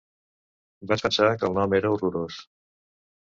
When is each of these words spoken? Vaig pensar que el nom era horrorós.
Vaig 0.91 1.03
pensar 1.07 1.27
que 1.43 1.47
el 1.49 1.59
nom 1.59 1.77
era 1.81 1.93
horrorós. 1.97 2.41